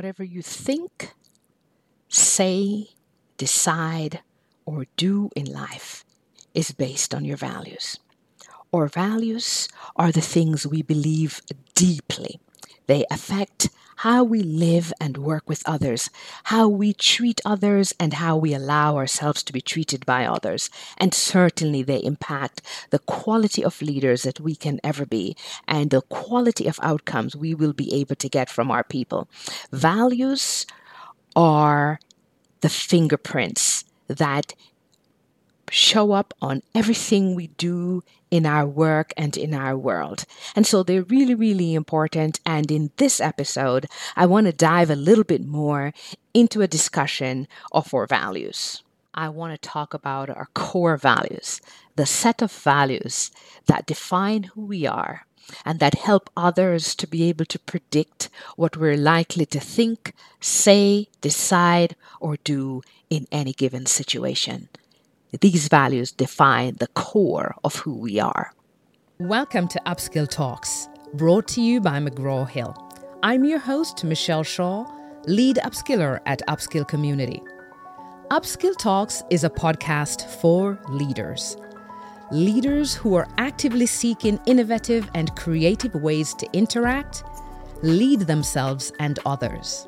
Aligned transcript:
Whatever 0.00 0.24
you 0.24 0.40
think, 0.40 1.12
say, 2.08 2.86
decide, 3.36 4.22
or 4.64 4.86
do 4.96 5.28
in 5.36 5.44
life 5.44 6.06
is 6.54 6.72
based 6.72 7.14
on 7.14 7.26
your 7.26 7.36
values. 7.36 7.98
Our 8.72 8.88
values 8.88 9.68
are 9.96 10.10
the 10.10 10.22
things 10.22 10.66
we 10.66 10.80
believe 10.80 11.42
deeply. 11.74 12.40
They 12.86 13.04
affect 13.10 13.68
how 14.00 14.24
we 14.24 14.42
live 14.42 14.94
and 14.98 15.18
work 15.18 15.46
with 15.46 15.62
others, 15.66 16.08
how 16.44 16.66
we 16.66 16.90
treat 16.94 17.38
others, 17.44 17.92
and 18.00 18.14
how 18.14 18.34
we 18.34 18.54
allow 18.54 18.96
ourselves 18.96 19.42
to 19.42 19.52
be 19.52 19.60
treated 19.60 20.06
by 20.06 20.24
others. 20.24 20.70
And 20.96 21.12
certainly 21.12 21.82
they 21.82 21.98
impact 21.98 22.62
the 22.88 23.00
quality 23.00 23.62
of 23.62 23.82
leaders 23.82 24.22
that 24.22 24.40
we 24.40 24.56
can 24.56 24.80
ever 24.82 25.04
be 25.04 25.36
and 25.68 25.90
the 25.90 26.00
quality 26.00 26.66
of 26.66 26.80
outcomes 26.82 27.36
we 27.36 27.54
will 27.54 27.74
be 27.74 27.92
able 27.92 28.16
to 28.16 28.28
get 28.30 28.48
from 28.48 28.70
our 28.70 28.84
people. 28.84 29.28
Values 29.70 30.64
are 31.36 32.00
the 32.62 32.70
fingerprints 32.70 33.84
that 34.08 34.54
show 35.70 36.12
up 36.12 36.34
on 36.42 36.62
everything 36.74 37.34
we 37.34 37.46
do 37.46 38.02
in 38.30 38.46
our 38.46 38.66
work 38.66 39.12
and 39.16 39.36
in 39.36 39.54
our 39.54 39.76
world. 39.76 40.24
And 40.54 40.66
so 40.66 40.82
they're 40.82 41.02
really, 41.02 41.34
really 41.34 41.74
important. 41.74 42.40
And 42.46 42.70
in 42.70 42.90
this 42.96 43.20
episode, 43.20 43.86
I 44.16 44.26
want 44.26 44.46
to 44.46 44.52
dive 44.52 44.90
a 44.90 44.96
little 44.96 45.24
bit 45.24 45.44
more 45.44 45.92
into 46.34 46.62
a 46.62 46.68
discussion 46.68 47.48
of 47.72 47.92
our 47.92 48.06
values. 48.06 48.82
I 49.12 49.28
want 49.28 49.52
to 49.52 49.68
talk 49.68 49.92
about 49.92 50.30
our 50.30 50.48
core 50.54 50.96
values, 50.96 51.60
the 51.96 52.06
set 52.06 52.42
of 52.42 52.52
values 52.52 53.30
that 53.66 53.86
define 53.86 54.44
who 54.44 54.64
we 54.64 54.86
are 54.86 55.26
and 55.64 55.80
that 55.80 55.94
help 55.94 56.30
others 56.36 56.94
to 56.94 57.08
be 57.08 57.28
able 57.28 57.44
to 57.46 57.58
predict 57.58 58.28
what 58.56 58.76
we're 58.76 58.96
likely 58.96 59.46
to 59.46 59.58
think, 59.58 60.12
say, 60.40 61.08
decide, 61.20 61.96
or 62.20 62.36
do 62.44 62.82
in 63.08 63.26
any 63.32 63.52
given 63.52 63.84
situation. 63.86 64.68
These 65.38 65.68
values 65.68 66.10
define 66.10 66.74
the 66.80 66.88
core 66.88 67.54
of 67.62 67.76
who 67.76 67.96
we 67.96 68.18
are. 68.18 68.52
Welcome 69.20 69.68
to 69.68 69.80
Upskill 69.86 70.28
Talks, 70.28 70.88
brought 71.14 71.46
to 71.48 71.60
you 71.60 71.80
by 71.80 72.00
McGraw 72.00 72.48
Hill. 72.48 72.74
I'm 73.22 73.44
your 73.44 73.60
host, 73.60 74.02
Michelle 74.02 74.42
Shaw, 74.42 74.84
lead 75.28 75.56
upskiller 75.58 76.18
at 76.26 76.42
Upskill 76.48 76.88
Community. 76.88 77.40
Upskill 78.32 78.76
Talks 78.76 79.22
is 79.30 79.44
a 79.44 79.50
podcast 79.50 80.26
for 80.40 80.80
leaders. 80.88 81.56
Leaders 82.32 82.92
who 82.92 83.14
are 83.14 83.28
actively 83.38 83.86
seeking 83.86 84.40
innovative 84.46 85.08
and 85.14 85.36
creative 85.36 85.94
ways 85.94 86.34
to 86.34 86.48
interact, 86.52 87.22
lead 87.82 88.22
themselves 88.22 88.92
and 88.98 89.20
others. 89.24 89.86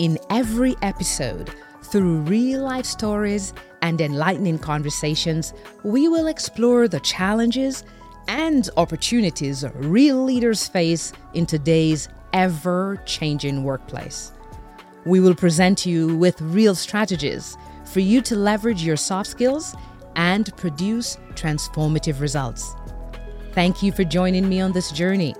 In 0.00 0.18
every 0.30 0.76
episode, 0.80 1.50
through 1.92 2.20
real 2.22 2.62
life 2.62 2.86
stories 2.86 3.52
and 3.82 4.00
enlightening 4.00 4.58
conversations, 4.58 5.52
we 5.84 6.08
will 6.08 6.26
explore 6.26 6.88
the 6.88 7.00
challenges 7.00 7.84
and 8.28 8.70
opportunities 8.78 9.62
real 9.74 10.24
leaders 10.24 10.66
face 10.66 11.12
in 11.34 11.44
today's 11.44 12.08
ever 12.32 13.00
changing 13.04 13.62
workplace. 13.62 14.32
We 15.04 15.20
will 15.20 15.34
present 15.34 15.84
you 15.84 16.16
with 16.16 16.40
real 16.40 16.74
strategies 16.74 17.58
for 17.84 18.00
you 18.00 18.22
to 18.22 18.36
leverage 18.36 18.82
your 18.82 18.96
soft 18.96 19.28
skills 19.28 19.74
and 20.16 20.56
produce 20.56 21.18
transformative 21.34 22.22
results. 22.22 22.74
Thank 23.52 23.82
you 23.82 23.92
for 23.92 24.04
joining 24.04 24.48
me 24.48 24.62
on 24.62 24.72
this 24.72 24.92
journey. 24.92 25.34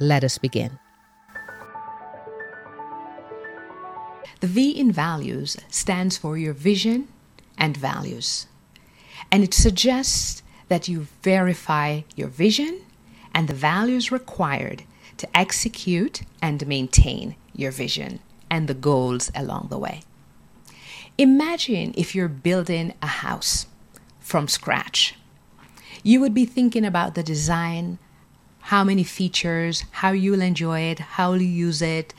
Let 0.00 0.24
us 0.24 0.36
begin. 0.36 0.80
The 4.40 4.46
V 4.46 4.70
in 4.70 4.90
values 4.90 5.58
stands 5.68 6.16
for 6.16 6.38
your 6.38 6.54
vision 6.54 7.08
and 7.58 7.76
values. 7.76 8.46
And 9.30 9.44
it 9.44 9.54
suggests 9.54 10.42
that 10.68 10.88
you 10.88 11.06
verify 11.22 12.02
your 12.16 12.28
vision 12.28 12.80
and 13.34 13.48
the 13.48 13.54
values 13.54 14.10
required 14.10 14.84
to 15.18 15.36
execute 15.36 16.22
and 16.40 16.66
maintain 16.66 17.36
your 17.54 17.70
vision 17.70 18.20
and 18.50 18.66
the 18.66 18.74
goals 18.74 19.30
along 19.34 19.68
the 19.70 19.78
way. 19.78 20.02
Imagine 21.18 21.92
if 21.96 22.14
you're 22.14 22.28
building 22.28 22.94
a 23.02 23.06
house 23.06 23.66
from 24.20 24.48
scratch. 24.48 25.16
You 26.02 26.20
would 26.20 26.32
be 26.32 26.46
thinking 26.46 26.86
about 26.86 27.14
the 27.14 27.22
design, 27.22 27.98
how 28.60 28.84
many 28.84 29.04
features, 29.04 29.84
how 29.90 30.12
you'll 30.12 30.40
enjoy 30.40 30.80
it, 30.80 30.98
how 30.98 31.34
you'll 31.34 31.42
use 31.42 31.82
it, 31.82 32.14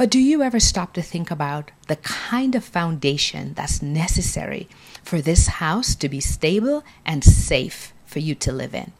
but 0.00 0.08
do 0.08 0.18
you 0.18 0.40
ever 0.42 0.58
stop 0.58 0.94
to 0.94 1.02
think 1.02 1.30
about 1.30 1.72
the 1.88 1.96
kind 1.96 2.54
of 2.54 2.64
foundation 2.64 3.52
that's 3.52 3.82
necessary 3.82 4.66
for 5.02 5.20
this 5.20 5.46
house 5.46 5.94
to 5.94 6.08
be 6.08 6.20
stable 6.20 6.82
and 7.04 7.22
safe 7.22 7.92
for 8.06 8.18
you 8.18 8.34
to 8.34 8.50
live 8.50 8.74
in? 8.74 8.94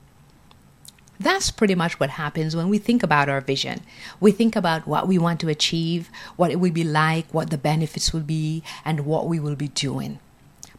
That's 1.18 1.50
pretty 1.50 1.74
much 1.74 1.98
what 1.98 2.10
happens 2.10 2.54
when 2.54 2.68
we 2.68 2.76
think 2.76 3.02
about 3.02 3.30
our 3.30 3.40
vision. 3.40 3.80
We 4.20 4.30
think 4.30 4.54
about 4.54 4.86
what 4.86 5.08
we 5.08 5.16
want 5.16 5.40
to 5.40 5.48
achieve, 5.48 6.10
what 6.36 6.50
it 6.50 6.60
will 6.60 6.70
be 6.70 6.84
like, 6.84 7.32
what 7.32 7.48
the 7.48 7.56
benefits 7.56 8.12
will 8.12 8.20
be, 8.20 8.62
and 8.84 9.06
what 9.06 9.26
we 9.26 9.40
will 9.40 9.56
be 9.56 9.68
doing. 9.68 10.18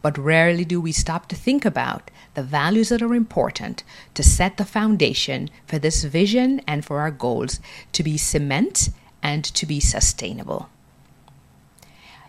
But 0.04 0.20
rarely 0.20 0.66
do 0.66 0.80
we 0.80 0.92
stop 0.92 1.30
to 1.30 1.36
think 1.36 1.66
about 1.66 2.12
the 2.36 2.44
values 2.44 2.90
that 2.90 3.02
are 3.02 3.16
important 3.16 3.84
to 4.14 4.22
set 4.22 4.58
the 4.58 4.66
foundation 4.66 5.50
for 5.66 5.80
this 5.80 6.04
vision 6.04 6.62
and 6.68 6.86
for 6.86 7.00
our 7.00 7.10
goals 7.10 7.60
to 7.94 8.04
be 8.04 8.20
cement 8.20 8.90
and 9.24 9.44
to 9.44 9.66
be 9.66 9.80
sustainable. 9.80 10.70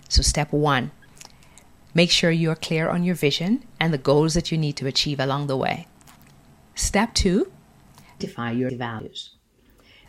So, 0.08 0.22
step 0.22 0.52
one 0.52 0.90
make 1.94 2.10
sure 2.10 2.30
you 2.30 2.50
are 2.50 2.56
clear 2.56 2.88
on 2.88 3.04
your 3.04 3.14
vision 3.14 3.64
and 3.78 3.92
the 3.92 3.98
goals 3.98 4.34
that 4.34 4.50
you 4.50 4.58
need 4.58 4.76
to 4.76 4.86
achieve 4.86 5.20
along 5.20 5.46
the 5.46 5.56
way. 5.56 5.86
Step 6.74 7.14
two 7.14 7.52
define 8.18 8.56
your 8.56 8.74
values. 8.76 9.30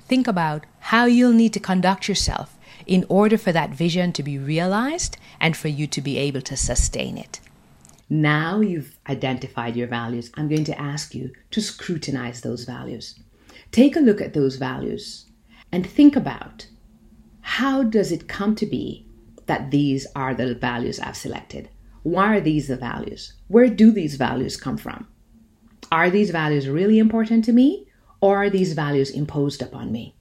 Think 0.08 0.28
about 0.28 0.66
how 0.80 1.06
you'll 1.06 1.34
need 1.34 1.54
to 1.54 1.60
conduct 1.60 2.08
yourself 2.08 2.58
in 2.86 3.06
order 3.10 3.38
for 3.38 3.52
that 3.52 3.72
vision 3.72 4.14
to 4.14 4.24
be 4.24 4.38
realized 4.38 5.18
and 5.40 5.56
for 5.56 5.70
you 5.70 5.88
to 5.88 6.02
be 6.02 6.18
able 6.18 6.42
to 6.42 6.58
sustain 6.58 7.18
it. 7.18 7.40
Now 8.10 8.60
you've 8.60 9.00
identified 9.08 9.76
your 9.76 9.88
values, 9.88 10.30
I'm 10.36 10.48
going 10.48 10.66
to 10.66 10.80
ask 10.80 11.16
you 11.16 11.32
to 11.52 11.62
scrutinize 11.62 12.42
those 12.42 12.66
values. 12.66 13.20
Take 13.72 13.96
a 13.96 14.02
look 14.02 14.22
at 14.22 14.34
those 14.34 14.58
values 14.58 15.26
and 15.72 15.86
think 15.86 16.16
about 16.16 16.68
how 17.58 17.84
does 17.84 18.12
it 18.12 18.28
come 18.28 18.56
to 18.56 18.66
be 18.66 19.06
that 19.46 19.69
these 19.69 20.08
are 20.16 20.34
the 20.34 20.56
values 20.56 21.00
I've 21.00 21.16
selected? 21.16 21.69
Why 22.02 22.38
are 22.38 22.41
these 22.41 22.68
the 22.68 22.75
values? 22.75 23.34
Where 23.47 23.68
do 23.68 23.91
these 23.91 24.16
values 24.16 24.58
come 24.58 24.75
from? 24.75 25.08
Are 25.92 26.09
these 26.09 26.31
values 26.31 26.68
really 26.68 26.97
important 26.97 27.46
to 27.46 27.53
me 27.53 27.86
or 28.22 28.38
are 28.38 28.50
these 28.50 28.74
values 28.74 29.12
imposed 29.12 29.62
upon 29.62 29.92
me? 29.92 30.16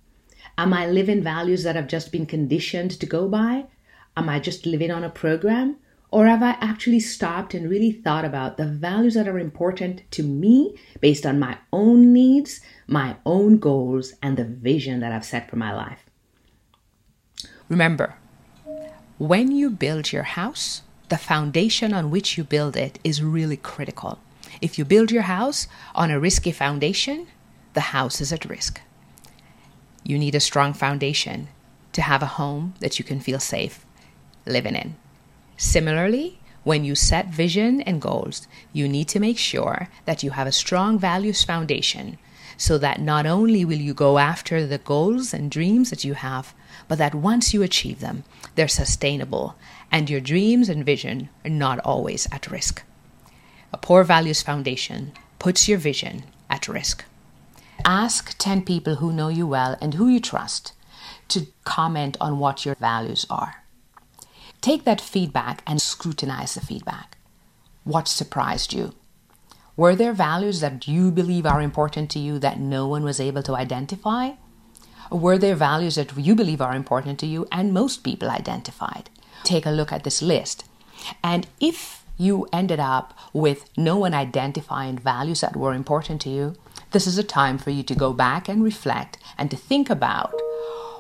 Am 0.59 0.75
I 0.75 0.87
living 0.87 1.23
values 1.23 1.63
that 1.63 1.75
have 1.75 1.89
just 1.89 2.13
been 2.13 2.27
conditioned 2.27 2.91
to 3.01 3.07
go 3.07 3.27
by? 3.29 3.65
Am 4.15 4.29
I 4.29 4.39
just 4.39 4.67
living 4.67 4.91
on 4.91 5.03
a 5.03 5.09
program? 5.09 5.77
Or 6.11 6.27
have 6.27 6.43
I 6.43 6.59
actually 6.61 7.01
stopped 7.01 7.55
and 7.55 7.71
really 7.71 7.93
thought 7.93 8.27
about 8.27 8.59
the 8.59 8.67
values 8.67 9.15
that 9.15 9.27
are 9.27 9.39
important 9.39 10.03
to 10.11 10.23
me 10.23 10.79
based 11.01 11.25
on 11.25 11.41
my 11.41 11.57
own 11.73 12.13
needs, 12.13 12.61
my 12.87 13.17
own 13.25 13.57
goals, 13.57 14.13
and 14.23 14.37
the 14.37 14.45
vision 14.45 15.01
that 15.01 15.13
I've 15.13 15.25
set 15.25 15.49
for 15.49 15.57
my 15.57 15.73
life? 15.75 16.11
Remember, 17.69 18.17
when 19.19 19.53
you 19.53 19.71
build 19.71 20.13
your 20.13 20.25
house, 20.25 20.83
the 21.09 21.17
foundation 21.17 21.93
on 21.93 22.11
which 22.11 22.37
you 22.37 22.45
build 22.45 22.77
it 22.77 22.99
is 23.05 23.23
really 23.23 23.57
critical. 23.57 24.19
If 24.61 24.79
you 24.79 24.85
build 24.85 25.11
your 25.11 25.23
house 25.23 25.67
on 25.95 26.11
a 26.11 26.21
risky 26.21 26.53
foundation, 26.53 27.29
the 27.75 27.93
house 27.93 28.21
is 28.21 28.33
at 28.33 28.45
risk. 28.45 28.81
You 30.05 30.19
need 30.19 30.35
a 30.35 30.41
strong 30.41 30.73
foundation 30.73 31.49
to 31.93 32.03
have 32.03 32.23
a 32.23 32.35
home 32.39 32.75
that 32.81 32.99
you 32.99 33.05
can 33.05 33.21
feel 33.21 33.39
safe 33.39 33.85
living 34.47 34.75
in. 34.75 34.97
Similarly, 35.57 36.39
when 36.65 36.85
you 36.85 36.95
set 36.95 37.29
vision 37.29 37.81
and 37.83 38.01
goals, 38.01 38.47
you 38.73 38.89
need 38.89 39.09
to 39.09 39.21
make 39.21 39.39
sure 39.39 39.89
that 40.05 40.23
you 40.23 40.31
have 40.31 40.47
a 40.47 40.53
strong 40.53 40.99
values 40.99 41.45
foundation 41.45 42.19
so 42.57 42.79
that 42.79 43.01
not 43.01 43.27
only 43.27 43.65
will 43.65 43.79
you 43.79 43.95
go 43.95 44.19
after 44.19 44.67
the 44.67 44.79
goals 44.79 45.35
and 45.35 45.51
dreams 45.51 45.91
that 45.91 46.05
you 46.05 46.15
have, 46.15 46.55
but 46.89 46.99
that 46.99 47.15
once 47.15 47.55
you 47.55 47.63
achieve 47.63 48.01
them, 48.01 48.25
they're 48.55 48.69
sustainable 48.69 49.57
and 49.93 50.09
your 50.09 50.21
dreams 50.21 50.69
and 50.69 50.85
vision 50.85 51.29
are 51.45 51.51
not 51.51 51.79
always 51.81 52.27
at 52.33 52.51
risk. 52.51 52.83
A 53.73 53.77
poor 53.79 54.03
values 54.05 54.43
foundation 54.43 55.13
puts 55.39 55.69
your 55.69 55.79
vision 55.79 56.25
at 56.49 56.67
risk. 56.67 57.05
Ask 57.85 58.37
10 58.39 58.65
people 58.65 58.97
who 58.97 59.13
know 59.13 59.29
you 59.29 59.47
well 59.47 59.77
and 59.81 59.95
who 59.95 60.09
you 60.09 60.21
trust 60.21 60.73
to 61.29 61.47
comment 61.65 62.17
on 62.21 62.39
what 62.39 62.65
your 62.65 62.75
values 62.77 63.27
are. 63.29 63.65
Take 64.61 64.85
that 64.85 65.01
feedback 65.01 65.63
and 65.67 65.81
scrutinize 65.81 66.55
the 66.55 66.61
feedback. 66.61 67.19
What 67.85 68.09
surprised 68.09 68.73
you? 68.73 68.95
Were 69.75 69.97
there 69.97 70.13
values 70.13 70.61
that 70.61 70.87
you 70.87 71.11
believe 71.11 71.47
are 71.47 71.63
important 71.63 72.11
to 72.11 72.19
you 72.19 72.39
that 72.41 72.61
no 72.61 72.87
one 72.87 73.05
was 73.05 73.19
able 73.19 73.43
to 73.45 73.57
identify? 73.57 74.33
Were 75.11 75.39
there 75.39 75.55
values 75.55 75.95
that 75.95 76.15
you 76.17 76.35
believe 76.35 76.61
are 76.61 76.75
important 76.75 77.19
to 77.21 77.27
you 77.27 77.47
and 77.51 77.73
most 77.73 78.05
people 78.05 78.29
identified? 78.29 79.09
Take 79.45 79.65
a 79.65 79.71
look 79.71 79.91
at 79.91 80.05
this 80.05 80.21
list. 80.21 80.65
And 81.25 81.47
if 81.59 82.05
you 82.19 82.47
ended 82.53 82.81
up 82.81 83.19
with 83.33 83.71
no 83.77 83.97
one 83.97 84.13
identifying 84.13 84.99
values 84.99 85.41
that 85.41 85.57
were 85.57 85.73
important 85.73 86.21
to 86.23 86.29
you, 86.29 86.55
this 86.91 87.07
is 87.07 87.17
a 87.17 87.25
time 87.25 87.57
for 87.57 87.71
you 87.71 87.83
to 87.83 87.95
go 87.95 88.13
back 88.13 88.51
and 88.51 88.63
reflect 88.63 89.17
and 89.39 89.51
to 89.51 89.57
think 89.57 89.89
about 89.89 90.35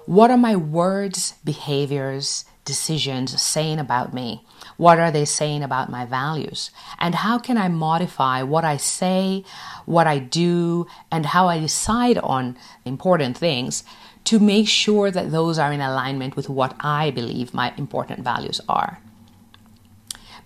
what 0.06 0.31
are 0.31 0.37
my 0.37 0.56
words, 0.56 1.34
behaviors, 1.44 2.44
decisions 2.64 3.40
saying 3.40 3.78
about 3.78 4.14
me? 4.14 4.44
What 4.76 4.99
are 4.99 5.10
they 5.10 5.25
saying 5.25 5.62
about 5.62 5.90
my 5.90 6.04
values? 6.04 6.70
And 6.99 7.16
how 7.16 7.38
can 7.38 7.58
I 7.58 7.69
modify 7.69 8.43
what 8.43 8.64
I 8.64 8.76
say, 8.76 9.44
what 9.87 10.06
I 10.06 10.19
do, 10.19 10.87
and 11.10 11.26
how 11.26 11.49
I 11.49 11.58
decide 11.58 12.19
on 12.19 12.56
important 12.84 13.37
things 13.37 13.84
to 14.25 14.38
make 14.38 14.69
sure 14.69 15.10
that 15.10 15.32
those 15.32 15.58
are 15.58 15.72
in 15.72 15.81
alignment 15.81 16.37
with 16.37 16.48
what 16.48 16.76
I 16.81 17.10
believe 17.10 17.52
my 17.52 17.75
important 17.76 18.20
values 18.20 18.60
are? 18.69 19.00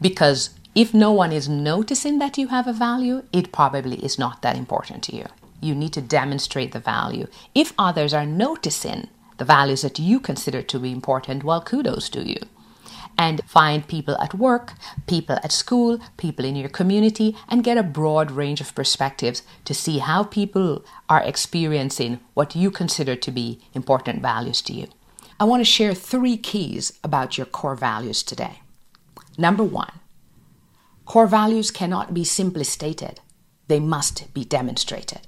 Because 0.00 0.50
if 0.74 0.92
no 0.92 1.12
one 1.12 1.32
is 1.32 1.48
noticing 1.48 2.18
that 2.18 2.36
you 2.36 2.48
have 2.48 2.66
a 2.66 2.72
value, 2.72 3.22
it 3.32 3.52
probably 3.52 4.04
is 4.04 4.18
not 4.18 4.42
that 4.42 4.56
important 4.56 5.02
to 5.04 5.16
you. 5.16 5.26
You 5.60 5.74
need 5.74 5.94
to 5.94 6.02
demonstrate 6.02 6.72
the 6.72 6.80
value. 6.80 7.28
If 7.54 7.72
others 7.78 8.12
are 8.12 8.26
noticing 8.26 9.08
the 9.38 9.44
values 9.44 9.82
that 9.82 9.98
you 9.98 10.20
consider 10.20 10.62
to 10.62 10.78
be 10.78 10.92
important, 10.92 11.44
well, 11.44 11.62
kudos 11.62 12.08
to 12.10 12.26
you. 12.26 12.38
And 13.18 13.40
find 13.46 13.88
people 13.88 14.16
at 14.20 14.34
work, 14.34 14.74
people 15.06 15.38
at 15.42 15.52
school, 15.52 15.98
people 16.18 16.44
in 16.44 16.54
your 16.54 16.68
community, 16.68 17.34
and 17.48 17.64
get 17.64 17.78
a 17.78 17.82
broad 17.82 18.30
range 18.30 18.60
of 18.60 18.74
perspectives 18.74 19.42
to 19.64 19.72
see 19.72 19.98
how 19.98 20.24
people 20.24 20.84
are 21.08 21.22
experiencing 21.22 22.20
what 22.34 22.54
you 22.54 22.70
consider 22.70 23.16
to 23.16 23.30
be 23.30 23.60
important 23.72 24.20
values 24.20 24.60
to 24.62 24.74
you. 24.74 24.88
I 25.40 25.44
want 25.44 25.60
to 25.60 25.64
share 25.64 25.94
three 25.94 26.36
keys 26.36 26.98
about 27.02 27.38
your 27.38 27.46
core 27.46 27.74
values 27.74 28.22
today. 28.22 28.60
Number 29.38 29.64
one, 29.64 29.92
core 31.04 31.26
values 31.26 31.70
cannot 31.70 32.14
be 32.14 32.24
simply 32.24 32.64
stated, 32.64 33.20
they 33.68 33.80
must 33.80 34.32
be 34.32 34.44
demonstrated. 34.44 35.20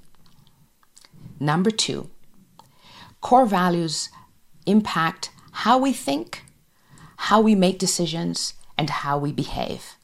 Number 1.40 1.70
two, 1.70 2.10
core 3.20 3.46
values 3.46 4.08
impact 4.66 5.30
how 5.52 5.78
we 5.78 5.92
think, 5.92 6.44
how 7.16 7.40
we 7.40 7.54
make 7.54 7.78
decisions, 7.78 8.54
and 8.76 8.90
how 8.90 9.18
we 9.18 9.32
behave, 9.32 9.96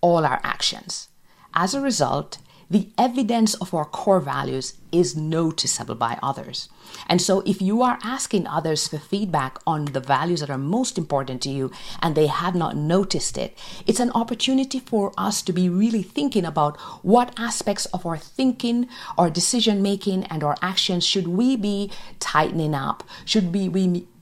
all 0.00 0.24
our 0.24 0.40
actions. 0.42 1.08
As 1.54 1.74
a 1.74 1.80
result, 1.80 2.38
the 2.68 2.90
evidence 2.98 3.54
of 3.54 3.72
our 3.74 3.84
core 3.84 4.20
values 4.20 4.74
is 4.92 5.16
noticeable 5.16 5.94
by 5.94 6.18
others. 6.22 6.68
And 7.08 7.20
so, 7.20 7.40
if 7.46 7.62
you 7.62 7.82
are 7.82 7.98
asking 8.04 8.46
others 8.46 8.86
for 8.86 8.98
feedback 8.98 9.58
on 9.66 9.86
the 9.86 10.00
values 10.00 10.40
that 10.40 10.50
are 10.50 10.58
most 10.58 10.98
important 10.98 11.42
to 11.42 11.50
you 11.50 11.70
and 12.02 12.14
they 12.14 12.26
have 12.26 12.54
not 12.54 12.76
noticed 12.76 13.38
it, 13.38 13.58
it's 13.86 14.00
an 14.00 14.10
opportunity 14.12 14.78
for 14.78 15.12
us 15.16 15.42
to 15.42 15.52
be 15.52 15.68
really 15.68 16.02
thinking 16.02 16.44
about 16.44 16.76
what 17.02 17.32
aspects 17.38 17.86
of 17.86 18.04
our 18.04 18.18
thinking, 18.18 18.88
our 19.16 19.30
decision 19.30 19.82
making, 19.82 20.24
and 20.24 20.44
our 20.44 20.56
actions 20.60 21.04
should 21.04 21.28
we 21.28 21.56
be 21.56 21.90
tightening 22.20 22.74
up? 22.74 23.02
Should 23.24 23.54
we, 23.54 23.68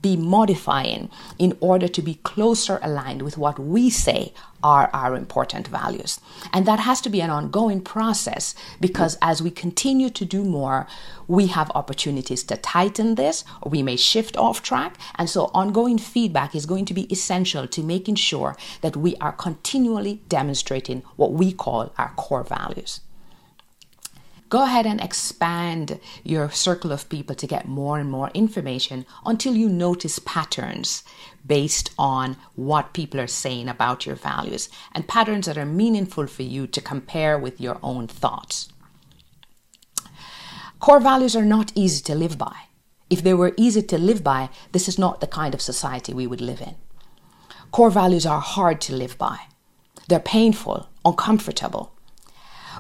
be 0.03 0.17
modifying 0.17 1.11
in 1.39 1.57
order 1.61 1.89
to 1.89 2.03
be 2.03 2.15
closer 2.23 2.79
aligned 2.83 3.23
with 3.23 3.37
what 3.37 3.59
we 3.59 3.91
say 3.91 4.33
are 4.63 4.91
our 4.93 5.17
important 5.17 5.69
values. 5.69 6.21
And 6.53 6.67
that 6.67 6.81
has 6.81 7.01
to 7.03 7.11
be 7.11 7.21
an 7.21 7.31
ongoing 7.31 7.81
process 7.81 8.55
because 8.81 9.17
as 9.23 9.43
we 9.43 9.51
continue 9.51 10.11
to 10.11 10.25
do 10.25 10.45
more, 10.61 10.87
we 11.37 11.45
have 11.57 11.71
opportunities 11.75 12.43
to 12.45 12.57
tighten 12.57 13.15
this 13.15 13.45
or 13.63 13.71
we 13.71 13.83
may 13.83 13.97
shift 13.97 14.37
off 14.37 14.63
track. 14.63 14.93
And 15.19 15.29
so 15.29 15.51
ongoing 15.61 15.99
feedback 15.99 16.55
is 16.55 16.67
going 16.67 16.87
to 16.87 16.95
be 16.95 17.11
essential 17.13 17.67
to 17.69 17.83
making 17.83 18.17
sure 18.17 18.57
that 18.83 18.97
we 19.05 19.17
are 19.17 19.33
continually 19.33 20.15
demonstrating 20.29 21.03
what 21.17 21.33
we 21.33 21.53
call 21.53 21.93
our 21.97 22.13
core 22.17 22.45
values 22.45 23.01
go 24.51 24.65
ahead 24.65 24.85
and 24.85 25.01
expand 25.01 26.01
your 26.25 26.51
circle 26.51 26.91
of 26.91 27.09
people 27.09 27.37
to 27.37 27.47
get 27.47 27.69
more 27.69 28.01
and 28.01 28.11
more 28.11 28.31
information 28.35 29.07
until 29.25 29.55
you 29.55 29.69
notice 29.69 30.19
patterns 30.19 31.05
based 31.47 31.91
on 31.97 32.37
what 32.57 32.93
people 32.93 33.21
are 33.21 33.29
saying 33.29 33.69
about 33.69 34.05
your 34.05 34.17
values 34.17 34.69
and 34.93 35.07
patterns 35.07 35.47
that 35.47 35.57
are 35.57 35.65
meaningful 35.65 36.27
for 36.27 36.43
you 36.43 36.67
to 36.67 36.81
compare 36.81 37.39
with 37.39 37.61
your 37.61 37.79
own 37.83 38.09
thoughts. 38.09 38.69
Core 40.81 41.01
values 41.01 41.37
are 41.37 41.45
not 41.45 41.73
easy 41.75 42.03
to 42.05 42.15
live 42.15 42.39
by. 42.39 42.57
If 43.11 43.23
they 43.23 43.35
were 43.35 43.53
easy 43.57 43.83
to 43.83 43.99
live 43.99 44.25
by, 44.25 44.49
this 44.73 44.89
is 44.89 44.99
not 44.99 45.21
the 45.21 45.27
kind 45.27 45.55
of 45.55 45.61
society 45.61 46.15
we 46.15 46.27
would 46.27 46.41
live 46.41 46.61
in. 46.61 46.75
Core 47.71 47.91
values 47.91 48.25
are 48.25 48.41
hard 48.41 48.81
to 48.83 48.95
live 48.95 49.19
by. 49.19 49.41
They're 50.09 50.21
painful, 50.21 50.89
uncomfortable, 51.05 51.93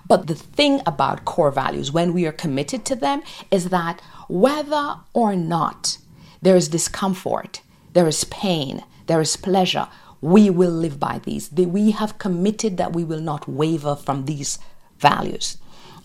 but 0.07 0.27
the 0.27 0.35
thing 0.35 0.81
about 0.87 1.25
core 1.25 1.51
values, 1.51 1.93
when 1.93 2.13
we 2.13 2.27
are 2.27 2.33
committed 2.33 2.85
to 2.87 2.97
them, 2.97 3.23
is 3.51 3.69
that 3.69 4.01
whether 4.29 4.97
or 5.13 5.37
not 5.37 5.99
there 6.41 6.57
is 6.57 6.69
discomfort, 6.69 7.61
there 7.93 8.09
is 8.09 8.25
pain, 8.25 8.83
there 9.07 9.21
is 9.21 9.37
pleasure, 9.37 9.89
we 10.21 10.49
will 10.51 10.71
live 10.71 10.99
by 10.99 11.19
these. 11.19 11.51
We 11.53 11.91
have 11.93 12.19
committed 12.19 12.77
that 12.79 12.93
we 12.93 13.05
will 13.05 13.21
not 13.21 13.49
waver 13.49 13.95
from 13.95 14.25
these 14.25 14.59
values. 14.99 15.59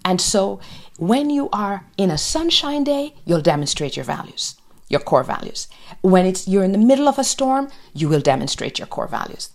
And 0.05 0.21
so 0.21 0.59
when 0.97 1.29
you 1.31 1.49
are 1.51 1.87
in 1.97 2.11
a 2.11 2.17
sunshine 2.17 2.83
day, 2.83 3.15
you'll 3.25 3.41
demonstrate 3.41 3.97
your 3.97 4.05
values, 4.05 4.55
your 4.87 5.01
core 5.01 5.23
values. 5.23 5.67
When 6.01 6.25
it's 6.27 6.47
you're 6.47 6.63
in 6.63 6.71
the 6.71 6.77
middle 6.77 7.09
of 7.09 7.17
a 7.17 7.23
storm, 7.23 7.69
you 7.93 8.07
will 8.07 8.21
demonstrate 8.21 8.77
your 8.77 8.87
core 8.87 9.07
values. 9.07 9.49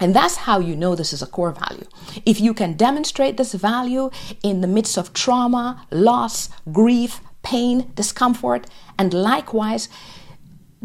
And 0.00 0.14
that's 0.14 0.36
how 0.36 0.60
you 0.60 0.76
know 0.76 0.94
this 0.94 1.12
is 1.12 1.22
a 1.22 1.26
core 1.26 1.52
value. 1.52 1.86
If 2.24 2.40
you 2.40 2.52
can 2.54 2.74
demonstrate 2.74 3.36
this 3.36 3.54
value 3.54 4.10
in 4.42 4.60
the 4.60 4.66
midst 4.66 4.98
of 4.98 5.12
trauma, 5.12 5.86
loss, 5.90 6.48
grief, 6.72 7.20
pain, 7.42 7.92
discomfort, 7.94 8.66
and 8.98 9.14
likewise 9.14 9.88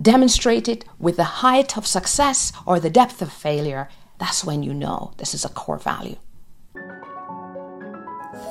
demonstrate 0.02 0.68
it 0.70 0.86
with 1.00 1.18
the 1.18 1.42
height 1.42 1.78
of 1.78 1.88
success 1.88 2.54
or 2.66 2.80
the 2.80 2.90
depth 2.90 3.22
of 3.22 3.32
failure, 3.32 3.90
that's 4.18 4.46
when 4.46 4.64
you 4.64 4.74
know 4.74 5.14
this 5.18 5.34
is 5.34 5.44
a 5.44 5.50
core 5.50 5.80
value. 5.80 6.18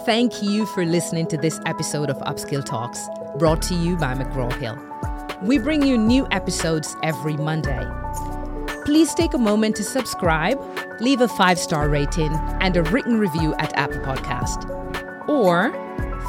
Thank 0.04 0.42
you 0.42 0.66
for 0.66 0.84
listening 0.84 1.26
to 1.28 1.36
this 1.36 1.60
episode 1.66 2.10
of 2.10 2.18
Upskill 2.18 2.64
Talks, 2.64 3.08
brought 3.38 3.62
to 3.62 3.74
you 3.74 3.96
by 3.96 4.14
McGraw 4.14 4.52
Hill. 4.58 4.78
We 5.42 5.58
bring 5.58 5.82
you 5.86 5.96
new 5.96 6.26
episodes 6.30 6.96
every 7.02 7.36
Monday 7.36 7.86
please 8.90 9.14
take 9.14 9.34
a 9.34 9.38
moment 9.38 9.76
to 9.76 9.84
subscribe, 9.84 10.60
leave 11.00 11.20
a 11.20 11.28
five 11.28 11.60
star 11.60 11.88
rating, 11.88 12.32
and 12.60 12.76
a 12.76 12.82
written 12.82 13.20
review 13.20 13.54
at 13.60 13.72
Apple 13.76 14.00
Podcast. 14.00 14.68
Or 15.28 15.70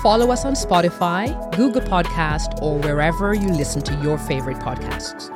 follow 0.04 0.30
us 0.30 0.46
on 0.46 0.54
Spotify, 0.54 1.26
Google 1.56 1.82
Podcast, 1.82 2.62
or 2.62 2.78
wherever 2.78 3.34
you 3.34 3.48
listen 3.48 3.82
to 3.82 3.96
your 4.04 4.20
favorite 4.20 4.58
podcasts. 4.58 5.32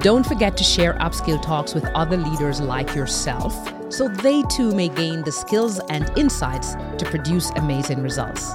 Don't 0.00 0.24
forget 0.24 0.56
to 0.56 0.64
share 0.64 0.94
Upskill 0.94 1.42
Talks 1.42 1.74
with 1.74 1.84
other 1.94 2.16
leaders 2.16 2.58
like 2.58 2.94
yourself 2.94 3.54
so 3.90 4.08
they 4.08 4.42
too 4.44 4.74
may 4.74 4.88
gain 4.88 5.22
the 5.22 5.32
skills 5.32 5.80
and 5.90 6.10
insights 6.16 6.74
to 6.96 7.04
produce 7.10 7.50
amazing 7.56 8.02
results 8.02 8.54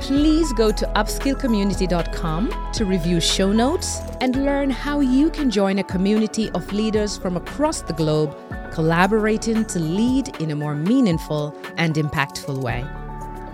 please 0.00 0.52
go 0.52 0.70
to 0.70 0.86
upskillcommunity.com 0.94 2.70
to 2.72 2.84
review 2.84 3.20
show 3.20 3.52
notes 3.52 4.00
and 4.20 4.44
learn 4.44 4.70
how 4.70 5.00
you 5.00 5.28
can 5.30 5.50
join 5.50 5.78
a 5.80 5.84
community 5.84 6.50
of 6.52 6.72
leaders 6.72 7.18
from 7.18 7.36
across 7.36 7.82
the 7.82 7.92
globe 7.92 8.36
collaborating 8.72 9.64
to 9.64 9.78
lead 9.78 10.28
in 10.40 10.50
a 10.50 10.56
more 10.56 10.74
meaningful 10.74 11.54
and 11.76 11.96
impactful 11.96 12.62
way. 12.62 12.84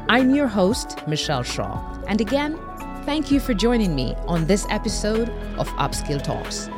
I'm 0.09 0.35
your 0.35 0.47
host, 0.47 0.99
Michelle 1.09 1.43
Shaw, 1.43 1.83
and 2.07 2.21
again, 2.21 2.59
thank 3.05 3.31
you 3.31 3.41
for 3.41 3.55
joining 3.55 3.95
me 3.95 4.15
on 4.27 4.47
this 4.47 4.67
episode 4.71 5.31
of 5.59 5.69
Upskill 5.71 6.23
Talks. 6.23 6.69